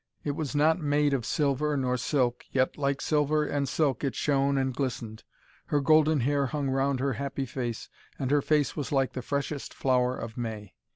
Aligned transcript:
It 0.23 0.31
was 0.31 0.55
not 0.55 0.79
made 0.79 1.13
of 1.13 1.27
silver 1.27 1.77
nor 1.77 1.95
silk, 1.95 2.45
yet 2.51 2.75
like 2.75 3.01
silver 3.01 3.45
and 3.45 3.69
silk 3.69 4.03
it 4.03 4.15
shone 4.15 4.57
and 4.57 4.73
glistened. 4.73 5.23
Her 5.67 5.79
golden 5.79 6.21
hair 6.21 6.47
hung 6.47 6.69
round 6.71 6.99
her 6.99 7.13
happy 7.13 7.45
face, 7.45 7.87
and 8.17 8.31
her 8.31 8.41
face 8.41 8.75
was 8.75 8.91
like 8.91 9.13
the 9.13 9.21
freshest 9.21 9.75
flower 9.75 10.17
of 10.17 10.37
May. 10.37 10.73